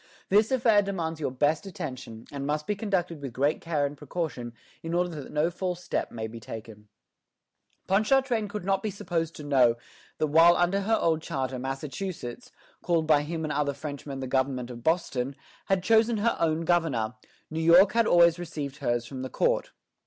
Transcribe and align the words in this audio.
This 0.29 0.51
affair 0.51 0.81
demands 0.81 1.19
your 1.19 1.29
best 1.29 1.67
attention, 1.67 2.25
and 2.31 2.47
must 2.47 2.65
be 2.65 2.75
conducted 2.75 3.21
with 3.21 3.33
great 3.33 3.61
care 3.61 3.85
and 3.85 3.95
precaution, 3.95 4.53
in 4.81 4.95
order 4.95 5.09
that 5.09 5.31
no 5.31 5.51
false 5.51 5.83
step 5.83 6.09
may 6.11 6.25
be 6.25 6.39
taken." 6.39 6.87
Ponchartrain 7.85 8.47
could 8.47 8.65
not 8.65 8.81
be 8.81 8.89
supposed 8.89 9.35
to 9.35 9.43
know 9.43 9.75
that 10.17 10.25
while 10.25 10.57
under 10.57 10.79
her 10.81 10.97
old 10.99 11.21
charter 11.21 11.59
Massachusetts, 11.59 12.51
called 12.81 13.05
by 13.05 13.21
him 13.21 13.43
and 13.43 13.53
other 13.53 13.75
Frenchmen 13.75 14.21
the 14.21 14.25
government 14.25 14.71
of 14.71 14.83
Boston, 14.83 15.35
had 15.65 15.83
chosen 15.83 16.17
her 16.17 16.35
own 16.39 16.61
governor, 16.61 17.13
New 17.51 17.61
York 17.61 17.91
had 17.91 18.07
always 18.07 18.39
received 18.39 18.77
hers 18.77 19.05
from 19.05 19.21
the 19.21 19.29
court. 19.29 19.69